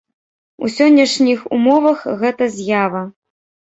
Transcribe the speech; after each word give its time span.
У 0.65 0.69
сённяшніх 0.77 1.39
умовах 1.59 1.97
гэта 2.25 2.53
з'ява. 2.61 3.09